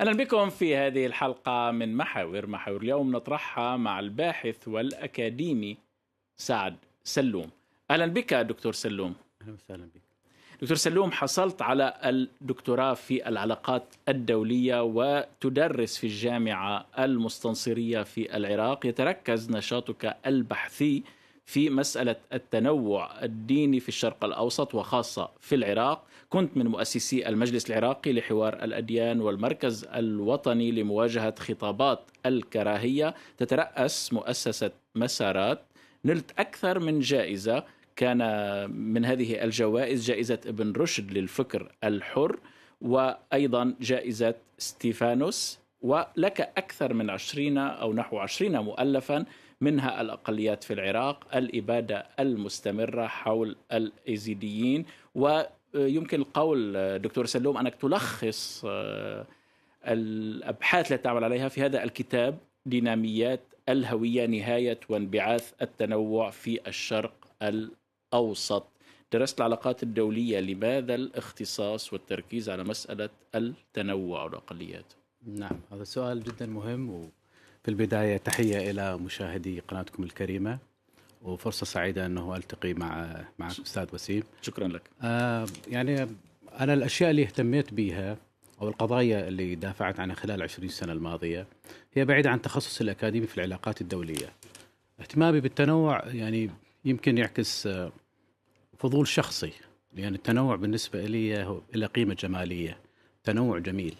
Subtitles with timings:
[0.00, 5.76] أهلا بكم في هذه الحلقة من محاور محاور اليوم نطرحها مع الباحث والأكاديمي
[6.36, 7.50] سعد سلوم.
[7.90, 9.14] أهلا بك دكتور سلوم.
[9.42, 10.00] أهلا وسهلا بك.
[10.62, 18.86] دكتور سلوم حصلت على الدكتوراه في العلاقات الدولية وتدرس في الجامعة المستنصرية في العراق.
[18.86, 21.02] يتركز نشاطك البحثي
[21.46, 26.06] في مسألة التنوع الديني في الشرق الأوسط وخاصة في العراق.
[26.30, 35.62] كنت من مؤسسي المجلس العراقي لحوار الأديان والمركز الوطني لمواجهة خطابات الكراهية تترأس مؤسسة مسارات.
[36.04, 37.64] نلت أكثر من جائزة.
[37.96, 38.18] كان
[38.70, 42.38] من هذه الجوائز جائزة ابن رشد للفكر الحر
[42.80, 45.58] وأيضا جائزة ستيفانوس.
[45.82, 49.24] ولك أكثر من عشرين أو نحو عشرين مؤلفا
[49.60, 54.84] منها الأقليات في العراق الإبادة المستمرة حول الإيزيديين
[55.74, 59.26] ويمكن القول دكتور سلوم أنك تلخص آه،
[59.86, 67.12] الأبحاث التي تعمل عليها في هذا الكتاب ديناميات الهوية نهاية وانبعاث التنوع في الشرق
[67.42, 68.66] الأوسط.
[69.12, 74.84] درست العلاقات الدولية لماذا الاختصاص والتركيز على مسألة التنوع والأقليات؟
[75.26, 77.08] نعم هذا سؤال جدا مهم و...
[77.62, 80.58] في البداية تحية إلى مشاهدي قناتكم الكريمة.
[81.20, 84.22] وفرصة سعيدة أنه ألتقي مع معك أستاذ وسيم.
[84.42, 84.82] شكرا لك.
[85.02, 86.06] آه يعني
[86.60, 88.16] أنا الأشياء اللي اهتميت بها
[88.62, 91.46] أو القضايا اللي دافعت عنها خلال 20 سنة الماضية
[91.94, 94.32] هي بعيدة عن تخصص الأكاديمي في العلاقات الدولية.
[95.00, 96.50] اهتمامي بالتنوع يعني
[96.84, 97.92] يمكن يعكس آه،
[98.78, 99.52] فضول شخصي
[99.92, 102.78] لأن التنوع بالنسبة لي له قيمة جمالية
[103.24, 103.94] تنوع جميل.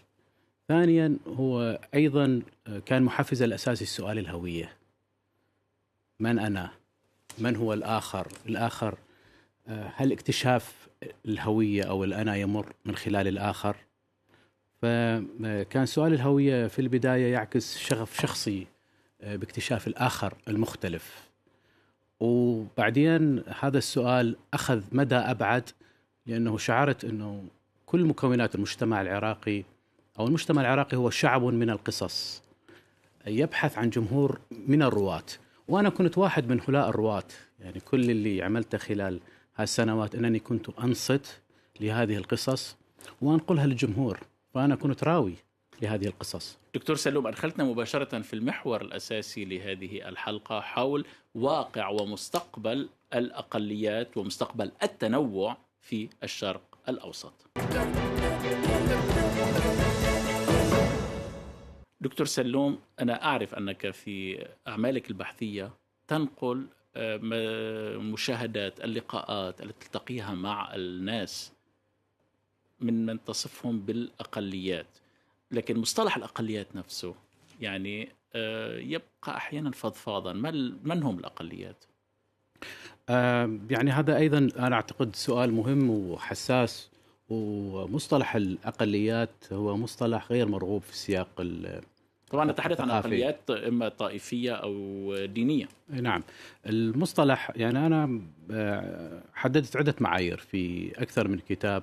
[0.68, 2.42] ثانيا هو أيضا
[2.86, 4.72] كان محفزه الاساسي السؤال الهوية.
[6.20, 6.70] من أنا؟
[7.38, 8.98] من هو الآخر؟ الآخر
[9.68, 10.88] هل اكتشاف
[11.26, 13.76] الهوية أو الأنا يمر من خلال الآخر؟
[14.82, 18.66] فكان سؤال الهوية في البداية يعكس شغف شخصي
[19.22, 21.30] باكتشاف الآخر المختلف.
[22.20, 25.70] وبعدين هذا السؤال أخذ مدى أبعد
[26.26, 27.44] لأنه شعرت إنه
[27.86, 29.64] كل مكونات المجتمع العراقي
[30.18, 32.42] أو المجتمع العراقي هو شعب من القصص.
[33.26, 35.24] يبحث عن جمهور من الرواة.
[35.70, 37.24] وأنا كنت واحد من هؤلاء الرواة.
[37.60, 39.20] يعني كل اللي عملته خلال
[39.56, 41.40] هالسنوات أنني كنت أنصت
[41.80, 42.76] لهذه القصص
[43.22, 44.20] وأنقلها للجمهور
[44.54, 45.34] فأنا كنت راوي
[45.82, 46.58] لهذه القصص.
[46.74, 55.56] دكتور سلوم أدخلتنا مباشرة في المحور الأساسي لهذه الحلقة حول واقع ومستقبل الأقليات ومستقبل التنوع
[55.80, 57.32] في الشرق الأوسط.
[62.00, 65.70] دكتور سلوم أنا أعرف أنك في أعمالك البحثية
[66.08, 66.66] تنقل
[66.96, 67.18] آه،
[67.96, 71.52] مشاهدات اللقاءات التي تلتقيها مع الناس
[72.80, 74.98] من من تصفهم بالأقليات
[75.50, 77.14] لكن مصطلح الأقليات نفسه
[77.60, 80.32] يعني آه، يبقى أحيانا فضفاضا
[80.84, 81.84] من هم الأقليات؟
[83.08, 86.90] آه، يعني هذا أيضا أنا أعتقد سؤال مهم وحساس
[87.28, 91.40] ومصطلح الأقليات هو مصطلح غير مرغوب في سياق
[92.30, 95.68] طبعا نتحدث عن أقليات إما طائفية أو دينية.
[95.88, 96.22] نعم.
[96.66, 98.20] المصطلح يعني أنا
[98.50, 101.82] آه، حددت عدة معايير في أكثر من كتاب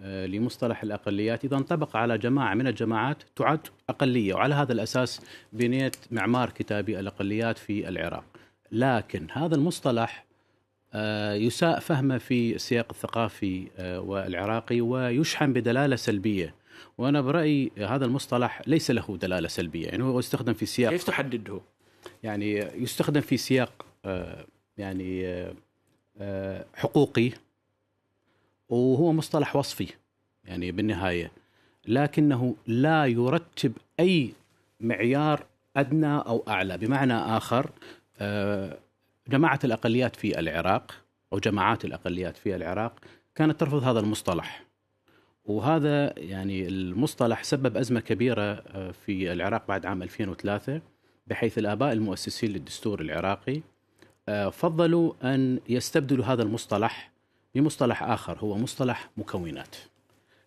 [0.00, 1.44] آه، لمصطلح الأقليات.
[1.44, 5.20] إذا انطبق على جماعة من الجماعات تعد أقلية وعلى هذا الأساس
[5.52, 8.24] بنيت معمار كتابي الأقليات في العراق.
[8.72, 10.24] لكن هذا المصطلح
[10.94, 16.61] آه، يساء فهمه في السياق الثقافي والعراقي ويشحن بدلالة سلبية
[16.98, 21.60] وأنا برأيي هذا المصطلح ليس له دلالة سلبية يعني هو يستخدم في سياق كيف تحدده؟
[22.22, 24.44] يعني يستخدم في سياق آه،
[24.78, 25.54] يعني آه،
[26.18, 27.30] آه، حقوقي
[28.68, 29.88] وهو مصطلح وصفي
[30.44, 31.32] يعني بالنهاية
[31.88, 34.32] لكنه لا يرتب أي
[34.80, 35.46] معيار
[35.76, 37.70] أدنى أو أعلى بمعنى آخر
[39.28, 40.94] جماعة الأقليات في العراق
[41.32, 42.92] أو جماعات الأقليات في العراق
[43.34, 44.61] كانت ترفض هذا المصطلح
[45.44, 50.80] وهذا يعني المصطلح سبب أزمة كبيرة آه، في العراق بعد عام 2003
[51.26, 53.60] بحيث الآباء المؤسسين للدستور العراقي
[54.28, 57.12] آه، فضلوا أن يستبدلوا هذا المصطلح
[57.54, 59.76] بمصطلح آخر هو مصطلح مكونات.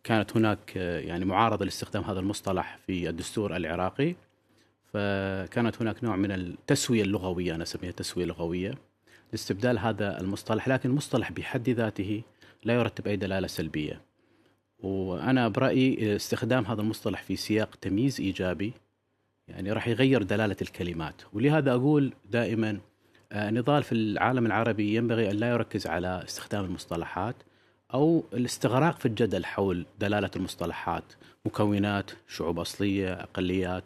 [0.04, 4.16] كانت هناك آه، يعني معارضة لاستخدام هذا المصطلح في الدستور العراقي
[4.94, 8.74] فكانت هناك نوع من التسوية اللغوية أنا أسميها تسوية لغوية
[9.32, 12.22] لاستبدال هذا المصطلح لكن المصطلح بحد ذاته
[12.64, 14.02] لا يرتب أي دلالة سلبية.
[14.80, 18.74] وأنا برأيي استخدام هذا المصطلح في سياق تمييز إيجابي
[19.48, 21.22] يعني راح يغير دلالة الكلمات.
[21.34, 22.80] ولهذا أقول دائما
[23.32, 27.36] آه، نضال في العالم العربي ينبغي أن لا يركز على استخدام المصطلحات
[27.94, 31.04] أو الاستغراق في الجدل حول دلالة المصطلحات
[31.46, 33.84] مكونات شعوب أصلية أقليات.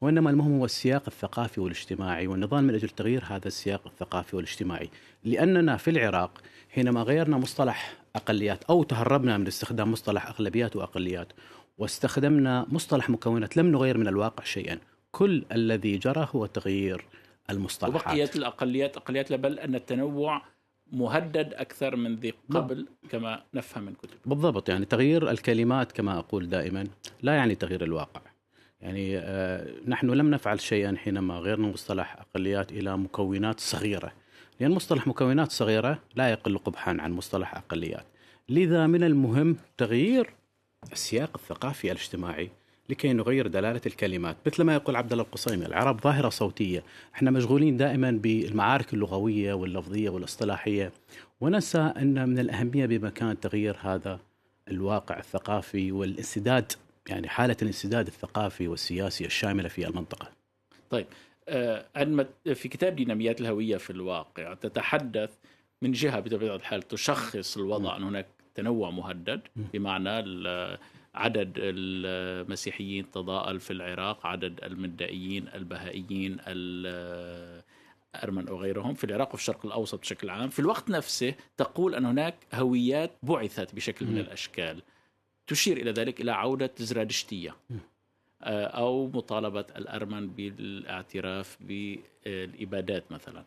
[0.00, 4.90] وإنما المهم هو السياق الثقافي والاجتماعي والنضال من أجل تغيير هذا السياق الثقافي والاجتماعي.
[5.24, 6.40] لأننا في العراق
[6.70, 11.32] حينما غيرنا مصطلح أقليات أو تهربنا من استخدام مصطلح أغلبيات وأقليات
[11.78, 14.78] واستخدمنا مصطلح مكونات لم نغير من الواقع شيئا.
[15.10, 17.04] كل الذي جرى هو تغيير
[17.50, 18.06] المصطلحات.
[18.06, 20.42] وبقيت الأقليات أقليات بل أن التنوع
[20.92, 24.16] مهدد أكثر من ذي قبل كما نفهم من كتب.
[24.26, 26.86] بالضبط يعني تغيير الكلمات كما أقول دائما
[27.22, 28.20] لا يعني تغيير الواقع.
[28.80, 34.12] يعني آه نحن لم نفعل شيئا حينما غيرنا مصطلح أقليات إلى مكونات صغيرة.
[34.62, 38.04] لأن مصطلح مكونات صغيرة لا يقل قبحا عن مصطلح أقليات.
[38.48, 40.30] لذا من المهم تغيير
[40.92, 42.50] السياق الثقافي الاجتماعي
[42.88, 44.36] لكي نغير دلالة الكلمات.
[44.46, 46.82] مثل ما يقول عبد الله القصيمي العرب ظاهرة صوتية.
[47.14, 50.92] إحنا مشغولين دائما بالمعارك اللغوية واللفظية والاصطلاحية.
[51.40, 54.20] وننسى أن من الأهمية بمكان تغيير هذا
[54.68, 56.72] الواقع الثقافي والانسداد
[57.08, 60.28] يعني حالة الانسداد الثقافي والسياسي الشاملة في المنطقة.
[60.90, 61.06] طيب
[61.48, 61.86] آه
[62.54, 65.30] في كتاب ديناميات الهوية في الواقع تتحدث
[65.82, 70.10] من جهة بطبيعة الحال تشخص الوضع أن هناك تنوع مهدد بمعنى
[71.14, 80.00] عدد المسيحيين تضاءل في العراق عدد المدائيين البهائيين الأرمن وغيرهم في العراق وفي الشرق الأوسط
[80.00, 80.48] بشكل عام.
[80.50, 84.82] في الوقت نفسه تقول أن هناك هويات بعثت بشكل من الأشكال
[85.46, 87.54] تشير إلى ذلك إلى عودة زرادشتية
[88.44, 93.44] أو مطالبة الأرمن بالاعتراف بالإبادات مثلا.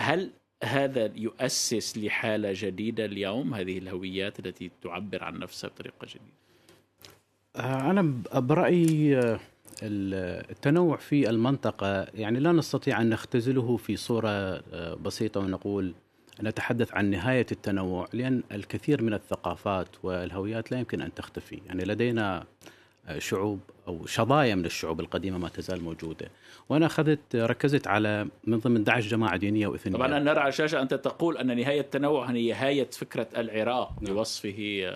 [0.00, 0.30] هل
[0.64, 6.34] هذا يؤسس لحالة جديدة اليوم هذه الهويات التي تعبر عن نفسها بطريقة جديدة؟
[7.90, 9.38] أنا برأيي
[9.82, 14.62] التنوع في المنطقة يعني لا نستطيع أن نختزله في صورة
[14.94, 15.94] بسيطة ونقول
[16.42, 21.60] نتحدث عن نهاية التنوع لأن الكثير من الثقافات والهويات لا يمكن أن تختفي.
[21.66, 22.44] يعني لدينا
[23.18, 26.30] شعوب أو شظايا من الشعوب القديمة ما تزال موجودة.
[26.68, 29.94] وأنا أخذت ركزت على من ضمن 11 جماعة دينية وإثنية.
[29.94, 34.14] طبعا نرى على الشاشه أنت تقول أن نهاية التنوع هي نهاية فكرة العراق نعم.
[34.14, 34.90] بوصفه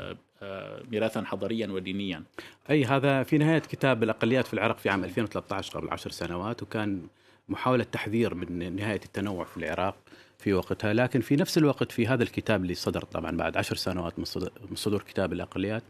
[0.90, 2.22] ميراثا حضاريا ودينيا.
[2.70, 7.06] أي هذا في نهاية كتاب الأقليات في العراق في عام 2013 قبل عشر سنوات وكان
[7.48, 9.96] محاولة تحذير من نهاية التنوع في العراق
[10.38, 10.92] في وقتها.
[10.92, 15.02] لكن في نفس الوقت في هذا الكتاب اللي صدر طبعا بعد عشر سنوات من صدور
[15.02, 15.82] كتاب الأقليات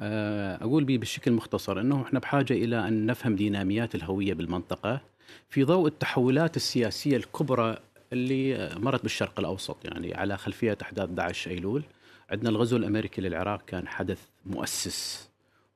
[0.00, 5.00] أقول به بشكل مختصر إنه إحنا بحاجة إلى أن نفهم ديناميات الهوية بالمنطقة
[5.48, 7.78] في ضوء التحولات السياسية الكبرى
[8.12, 11.82] اللي مرت بالشرق الأوسط يعني على خلفية أحداث 11 أيلول.
[12.30, 15.28] عندنا الغزو الأمريكي للعراق كان حدث مؤسس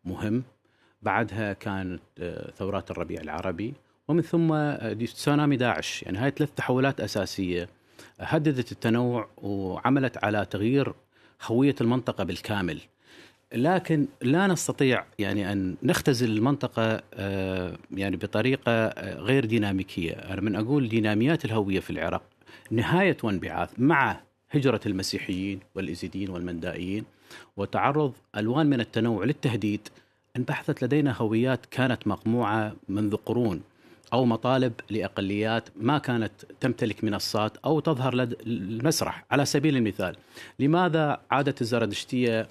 [0.04, 0.42] مهم.
[1.02, 2.00] بعدها كانت
[2.56, 3.74] ثورات الربيع العربي.
[4.08, 4.72] ومن ثم
[5.04, 6.02] تسونامي داعش.
[6.02, 7.68] يعني هاي ثلاث تحولات أساسية
[8.20, 10.92] هددت التنوع وعملت على تغيير
[11.42, 12.80] هوية المنطقة بالكامل.
[13.54, 17.02] لكن لا نستطيع يعني أن نختزل المنطقة
[17.90, 22.22] يعني بطريقة غير ديناميكية، أنا من أقول ديناميات الهوية في العراق
[22.70, 24.20] نهاية وانبعاث مع
[24.50, 27.04] هجرة المسيحيين والازيديين والمندائيين
[27.56, 29.88] وتعرض ألوان من التنوع للتهديد.
[30.36, 33.62] انبحثت لدينا هويات كانت مقموعة منذ قرون
[34.12, 39.24] أو مطالب لأقليات ما كانت تمتلك منصات أو تظهر لدى المسرح.
[39.30, 40.16] على سبيل المثال
[40.58, 42.48] لماذا عادت الزردشتيه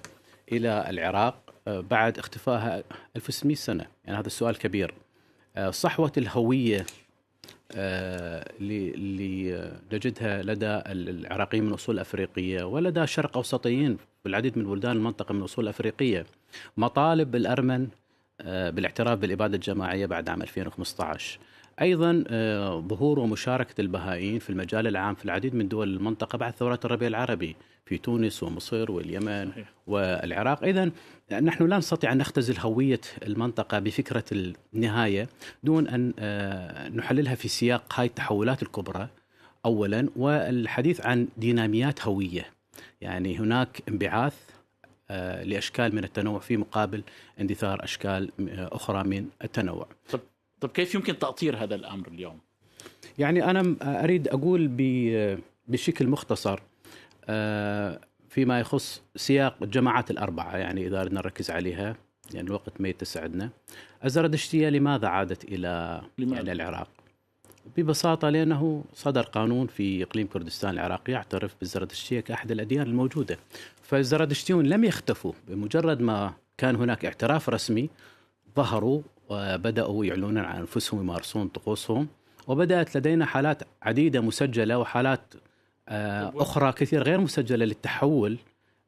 [0.52, 2.82] إلى العراق بعد اختفائها
[3.16, 3.86] 1600 سنة.
[4.04, 4.94] يعني هذا السؤال كبير.
[5.70, 6.86] صحوة الهوية
[7.74, 15.32] اللي نجدها لدى العراقيين من أصول أفريقية ولدى شرق أوسطيين في العديد من بلدان المنطقة
[15.32, 16.26] من أصول أفريقية.
[16.76, 17.88] مطالب الارمن
[18.44, 21.38] بالاعتراف بالإبادة الجماعية بعد عام 2015
[21.80, 22.24] أيضا
[22.88, 27.56] ظهور ومشاركة البهائيين في المجال العام في العديد من دول المنطقة بعد ثورات الربيع العربي
[27.86, 29.72] في تونس ومصر واليمن صحيح.
[29.86, 30.90] والعراق اذا
[31.32, 35.28] نحن لا نستطيع أن نختزل هوية المنطقة بفكرة النهاية
[35.62, 36.12] دون أن
[36.96, 39.08] نحللها في سياق هاي التحولات الكبرى
[39.64, 42.46] اولا والحديث عن ديناميات هوية
[43.00, 44.34] يعني هناك انبعاث
[45.44, 47.02] لأشكال من التنوع في مقابل
[47.40, 48.30] اندثار أشكال
[48.72, 49.88] أخرى من التنوع.
[50.10, 50.20] طب
[50.64, 52.38] طب كيف يمكن تأطير هذا الأمر اليوم؟
[53.18, 54.68] يعني أنا أريد أقول
[55.68, 56.60] بشكل مختصر
[58.28, 61.96] فيما يخص سياق الجماعات الأربعة يعني إذا أردنا نركز عليها
[62.34, 63.28] يعني الوقت ما يتسع
[64.04, 66.88] الزردشتيه لماذا عادت إلى لماذا؟ يعني العراق؟
[67.76, 73.38] ببساطة لأنه صدر قانون في إقليم كردستان العراقي يعترف بالزردشتيه كاحد الأديان الموجودة
[73.82, 77.90] فالزردشتيون لم يختفوا بمجرد ما كان هناك اعتراف رسمي
[78.56, 82.08] ظهروا وبدأوا يعلنون عن أنفسهم يمارسون طقوسهم.
[82.46, 85.34] وبدأت لدينا حالات عديدة مسجلة وحالات
[85.88, 88.38] أخرى كثير غير مسجلة للتحول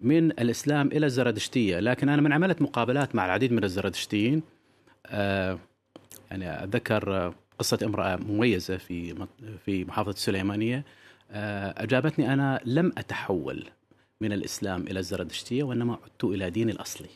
[0.00, 4.42] من الإسلام إلى الزردشتيه، لكن أنا من عملت مقابلات مع العديد من الزردشتيين
[5.06, 5.58] آه
[6.30, 9.26] يعني أتذكر قصة امرأة مميزة في
[9.64, 10.84] في محافظة السليمانية.
[11.30, 13.64] آه أجابتني أنا لم أتحول
[14.20, 17.08] من الإسلام إلى الزردشتيه وإنما عدت إلى ديني الأصلي.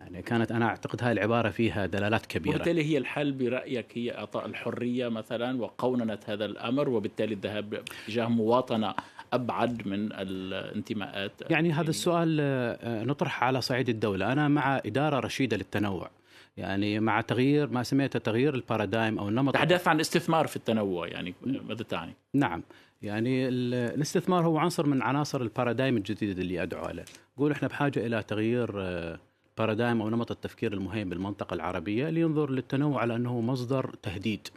[0.00, 2.54] يعني كانت أنا أعتقد هذه العبارة فيها دلالات كبيرة.
[2.54, 8.94] وبالتالي هي الحل برأيك هي إعطاء الحرية مثلا وقوننه هذا الأمر وبالتالي الذهاب تجاه مواطنة
[9.32, 11.32] أبعد من الانتماءات.
[11.50, 14.32] يعني هذا السؤال آه، نطرح على صعيد الدولة.
[14.32, 16.10] أنا مع إدارة رشيدة للتنوع.
[16.56, 19.54] يعني مع تغيير ما سميته تغيير البارادايم أو النمط.
[19.54, 22.62] تحدث عن استثمار في التنوع يعني ماذا تعني؟ نعم.
[23.02, 27.04] يعني الاستثمار هو عنصر من عناصر البارادايم الجديد اللي أدعو له،
[27.36, 29.18] نقول إحنا بحاجة إلى تغيير آه،
[29.60, 34.48] بارادايم أو نمط التفكير المهم بالمنطقة العربية لينظر للتنوع على أنه مصدر تهديد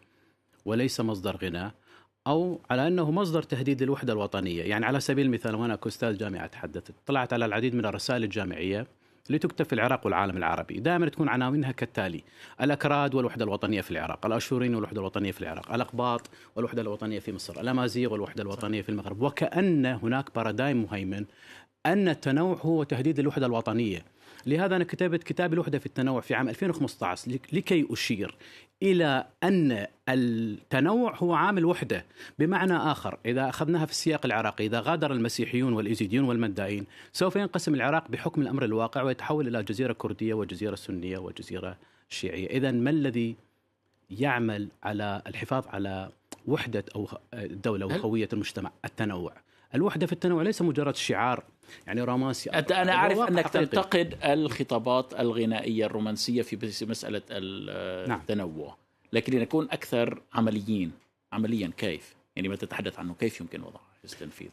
[0.65, 1.71] وليس مصدر غنى
[2.27, 6.93] أو على أنه مصدر تهديد للوحدة الوطنية، يعني على سبيل المثال وأنا كأستاذ جامعة تحدثت،
[7.05, 8.87] طلعت على العديد من الرسائل الجامعية
[9.29, 10.79] لتكتب في العراق والعالم العربي.
[10.79, 12.23] دائما تكون عناوينها كالتالي
[12.61, 17.61] الأكراد والوحدة الوطنية في العراق الأشورين والوحدة الوطنية في العراق الأقباط والوحدة الوطنية في مصر
[17.61, 19.21] الأمازيغ والوحدة الوطنية في المغرب.
[19.21, 21.25] وكأن هناك بارادايم مهيمن
[21.85, 24.12] أن التنوع هو تهديد للوحدة الوطنية.
[24.45, 28.35] لهذا أنا كتبت كتاب الوحدة في التنوع في عام 2015 لكي أشير
[28.83, 32.05] إلى أن التنوع هو عامل وحدة.
[32.39, 38.07] بمعنى آخر إذا أخذناها في السياق العراقي إذا غادر المسيحيون والإيزيديون والمندائين سوف ينقسم العراق
[38.11, 41.77] بحكم الأمر الواقع ويتحول إلى جزيرة كردية وجزيرة سنية وجزيرة
[42.09, 42.47] شيعية.
[42.47, 43.35] إذا ما الذي
[44.09, 46.09] يعمل على الحفاظ على
[46.47, 49.33] وحدة أو الدولة وهوية المجتمع؟ التنوع.
[49.75, 51.43] الوحدة في التنوع ليس مجرد شعار
[51.87, 53.65] يعني رومانسي أنا أعرف أنك حقيقي.
[53.65, 57.21] تنتقد الخطابات الغنائية الرومانسية في مسألة
[58.07, 58.19] نعم.
[58.19, 58.75] التنوع نعم.
[59.13, 60.91] لكن لنكون أكثر عمليين
[61.33, 64.49] عمليا كيف يعني ما تتحدث عنه كيف يمكن وضعه في التنفيذ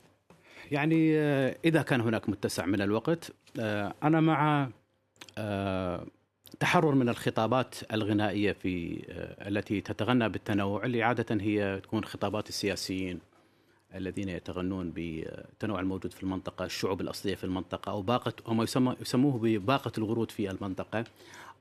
[0.70, 4.68] يعني آه، إذا كان هناك متسع من الوقت آه، أنا مع
[5.38, 6.06] آه،
[6.60, 9.04] تحرر من الخطابات الغنائية في
[9.48, 13.20] التي تتغنى بالتنوع اللي عادة هي تكون خطابات السياسيين
[13.94, 19.38] الذين يتغنون بالتنوع الموجود في المنطقة الشعوب الأصلية في المنطقة أو باقة هم يسمى يسموه
[19.38, 21.04] بباقة الورود في المنطقة.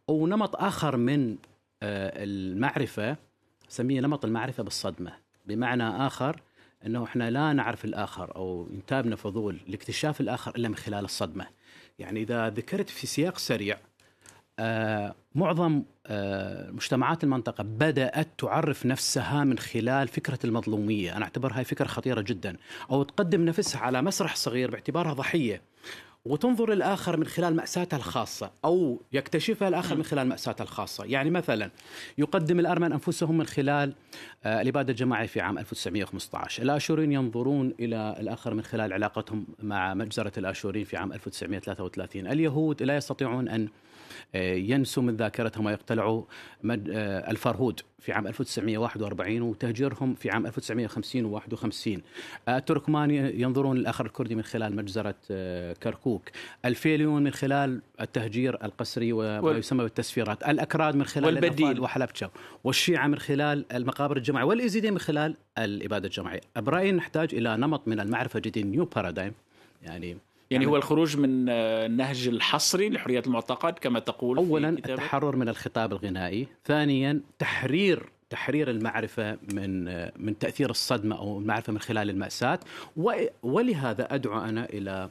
[0.10, 1.38] أو نمط آخر من
[1.84, 3.18] آه، المعرفة
[3.70, 5.14] سميه نمط المعرفة بالصدمة.
[5.46, 6.42] بمعنى آخر
[6.86, 11.48] أنه إحنا لا نعرف الآخر أو ينتابنا فضول لاكتشاف الآخر إلا من خلال الصدمة.
[12.00, 13.78] يعني إذا ذكرت في سياق سريع
[15.36, 21.18] معظم آه، مجتمعات المنطقة بدأت تعرف نفسها من خلال فكرة المظلومية.
[21.18, 22.58] أنا أعتبر هاي فكرة خطيرة جدا.
[22.92, 25.62] أو تقدم نفسها على مسرح صغير باعتبارها ضحية.
[26.26, 31.06] وتنظر الآخر من خلال مأساتها الخاصة أو يكتشفها الآخر من خلال مأساتها الخاصة.
[31.06, 31.72] يعني مثلا
[32.18, 33.94] يقدم الأرمن أنفسهم من خلال
[34.44, 40.32] آه، الإبادة الجماعية في عام 1915 الآشورين ينظرون إلى الآخر من خلال علاقتهم مع مجزرة
[40.38, 43.68] الآشورين في عام 1933 اليهود لا يستطيعون أن
[44.36, 46.24] آه، ينسوا من ذاكرتهم ويقتلعوا
[46.72, 52.00] آه، الفرهود في عام 1941 وتهجيرهم في عام 1950 و51
[52.50, 55.74] التركمان ينظرون للآخر الكردي من خلال مجزرة آه،
[56.10, 56.30] كركوك
[56.66, 61.80] الفيليون من خلال التهجير القسري وما يسمى بالتسفيرات الأكراد من خلال والبديل.
[61.80, 62.32] وحلبجة
[62.64, 66.42] والشيعة من خلال المقابر الجماعية والإيزيديين من خلال الإبادة الجماعية.
[66.56, 69.34] برأيي نحتاج إلى نمط من المعرفة جديد new paradigm
[69.84, 70.18] يعني
[70.52, 75.92] يعني هو الخروج من النهج الحصري لحرية المعتقد كما تقول اولا في التحرر من الخطاب
[75.92, 79.86] الغنائي ثانيا تحرير تحرير المعرفة من
[80.24, 82.60] من تأثير الصدمة أو المعرفة من خلال المأساة
[83.44, 85.10] ولهذا أدعو أنا إلى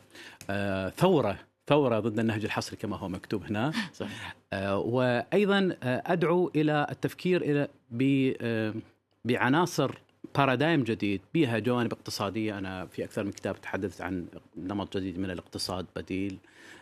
[0.50, 4.36] آه، ثورة ثورة ضد النهج الحصري كما هو مكتوب هنا صحيح.
[4.52, 7.68] آه، وأيضا آه، أدعو إلى التفكير إلى
[9.24, 9.98] بعناصر
[10.38, 11.20] بارادايم جديد.
[11.34, 12.58] بها جوانب اقتصادية.
[12.58, 14.26] أنا في أكثر من كتاب تحدثت عن
[14.56, 16.38] نمط جديد من الاقتصاد بديل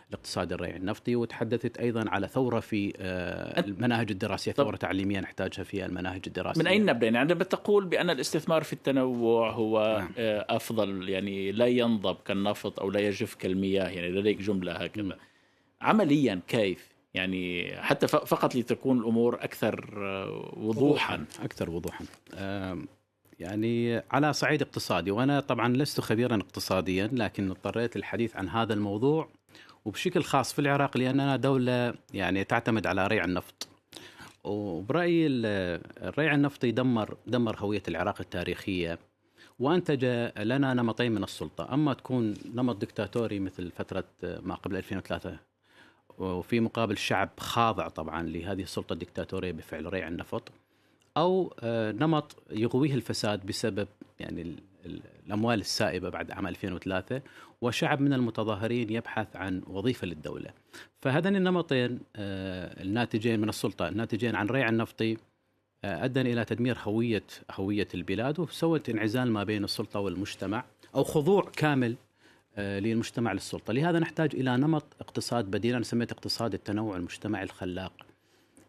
[0.09, 5.85] الاقتصاد الريع النفطي وتحدثت أيضا على ثورة في آه، المناهج الدراسية ثورة تعليمية نحتاجها في
[5.85, 6.61] المناهج الدراسية.
[6.61, 10.11] من اين نبدأ؟ يعني عندما تقول بأن الاستثمار في التنوع هو نعم.
[10.17, 11.09] آه، أفضل.
[11.09, 13.89] يعني لا ينضب كالنفط أو لا يجف كالمياه.
[13.89, 15.17] يعني لديك جملة هكذا.
[15.81, 21.25] عمليا كيف؟ يعني حتى فقط لتكون الأمور أكثر آه، وضوحا.
[21.41, 22.05] أكثر وضوحا.
[23.39, 29.29] يعني على صعيد اقتصادي وأنا طبعا لست خبيرا اقتصاديا لكن اضطريت للحديث عن هذا الموضوع
[29.85, 33.67] وبشكل خاص في العراق لاننا دولة يعني تعتمد على ريع النفط.
[34.43, 38.99] وبرأيي الريع النفطي دمر دمر هوية العراق التاريخية
[39.59, 40.05] وأنتج
[40.37, 45.37] لنا نمطين من السلطة، أما تكون نمط دكتاتوري مثل فترة ما قبل 2003
[46.17, 50.51] وفي مقابل شعب خاضع طبعا لهذه السلطة الدكتاتورية بفعل ريع النفط
[51.17, 53.87] أو آه، نمط يغويه الفساد بسبب
[54.19, 54.55] يعني
[55.25, 57.21] الأموال السائبة بعد عام 2003
[57.61, 60.49] وشعب من المتظاهرين يبحث عن وظيفة للدولة.
[61.01, 65.17] فهذين النمطين آه، الناتجين من السلطة الناتجين عن ريع النفطي
[65.83, 71.51] آه، أدى إلى تدمير هوية هوية البلاد وسوت انعزال ما بين السلطة والمجتمع أو خضوع
[71.55, 71.95] كامل
[72.57, 78.06] للمجتمع للسلطة، لهذا نحتاج إلى نمط اقتصاد بديل أنا سميت اقتصاد التنوع المجتمعي الخلاق.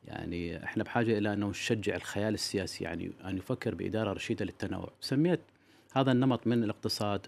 [0.08, 5.40] يعني إحنا بحاجة إلى أنه نشجع الخيال السياسي يعني أن يفكر بإدارة رشيدة للتنوع، سميت
[5.92, 7.26] هذا النمط من الاقتصاد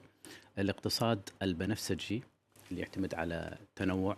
[0.58, 2.22] الاقتصاد البنفسجي
[2.70, 4.16] اللي يعتمد على التنوع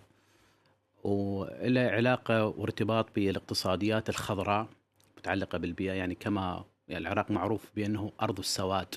[1.04, 4.69] وله علاقة وارتباط بالاقتصاديات الخضراء
[5.19, 8.95] متعلقة بالبيئة يعني كما يعني العراق معروف بأنه أرض السواد.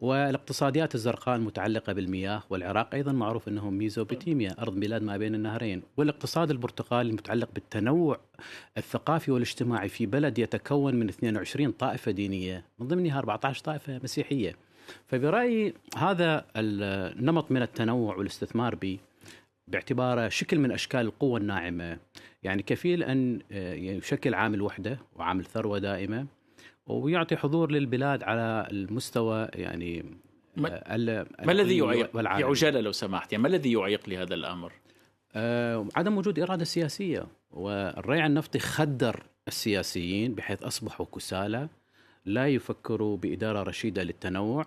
[0.00, 5.82] والاقتصاديات الزرقاء المتعلقة بالمياه والعراق أيضا معروف أنه ميزوبوتيميا أرض بلاد ما بين النهرين.
[5.96, 8.20] والاقتصاد البرتقالي المتعلق بالتنوع
[8.78, 14.56] الثقافي والاجتماعي في بلد يتكون من 22 طائفة دينية من ضمنها 14 طائفة مسيحية.
[15.06, 18.98] فبرأيي هذا النمط من التنوع والاستثمار به
[19.68, 21.98] باعتباره شكل من أشكال القوة الناعمة.
[22.42, 26.26] يعني كفيل أن يشكل عامل وحده وعامل ثروة دائمة
[26.90, 30.04] ويعطي حضور للبلاد على المستوى يعني
[30.56, 30.82] ما,
[31.44, 34.72] ما الذي يعيق في عجالة لو سمحت يعني ما الذي يعيق لهذا الأمر؟
[35.34, 37.26] آه عدم وجود إرادة سياسية.
[37.50, 41.68] والريع النفطي خدر السياسيين بحيث أصبحوا كسالى
[42.24, 44.66] لا يفكروا بإدارة رشيدة للتنوع.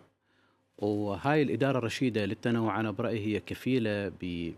[0.78, 4.52] وهاي الإدارة الرشيدة للتنوع أنا برأيي هي كفيلة ب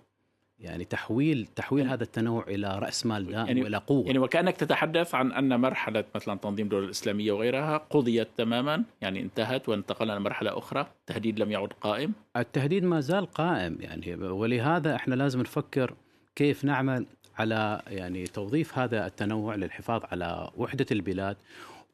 [0.60, 4.06] يعني تحويل تحويل يعني هذا التنوع إلى رأس مال دائم يعني وإلى قوة.
[4.06, 9.70] يعني وكأنك تتحدث عن أن مرحلة مثلا تنظيم الدولة الإسلامية وغيرها قضيت تماما يعني انتهت
[9.70, 12.14] وانتقلنا لمرحلة أخرى التهديد لم يعد قائم.
[12.38, 15.94] التهديد ما زال قائم يعني ولهذا إحنا لازم نفكر
[16.36, 17.06] كيف نعمل
[17.38, 21.38] على يعني توظيف هذا التنوع للحفاظ على وحدة البلاد.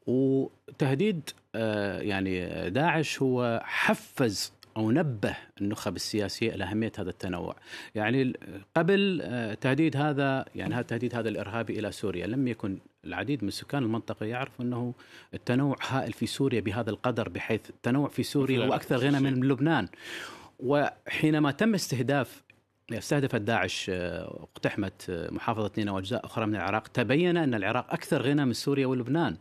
[0.07, 7.55] وتهديد آه، يعني داعش هو حفز أو نبه النخب السياسية إلى أهمية هذا التنوع،
[7.95, 8.33] يعني
[8.77, 12.27] قبل آه، تهديد هذا يعني هذا تهديد هذا الإرهابي إلى سوريا.
[12.27, 14.93] لم يكن العديد من سكان المنطقة يعرف أنه
[15.33, 19.87] التنوع هائل في سوريا بهذا القدر بحيث التنوع في سوريا هو أكثر غنى من لبنان.
[20.59, 22.43] وحينما تم استهداف
[22.91, 28.21] استهدفت داعش آه، اقتحمت آه، محافظة نينوى وأجزاء أخرى من العراق تبين أن العراق أكثر
[28.21, 29.37] غنى من سوريا ولبنان.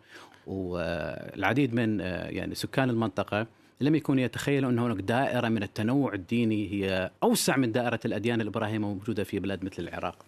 [0.46, 3.46] والعديد من يعني سكان المنطقة
[3.80, 8.88] لم يكونوا يتخيلوا أن هناك دائرة من التنوع الديني هي أوسع من دائرة الأديان الإبراهيمية
[8.88, 10.26] موجودة في بلاد مثل العراق.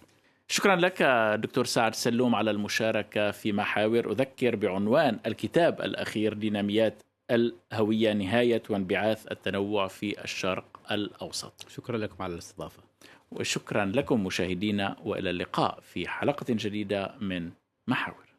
[0.49, 1.03] شكرا لك
[1.41, 4.13] دكتور سعد سلوم على المشاركة في محاور.
[4.13, 11.69] أذكر بعنوان الكتاب الأخير ديناميات الهوية نهاية وانبعاث التنوع في الشرق الأوسط.
[11.69, 12.83] شكرا لكم على الاستضافة.
[13.31, 17.51] وشكرا لكم مشاهدينا وإلى اللقاء في حلقة جديدة من
[17.89, 18.32] محاور.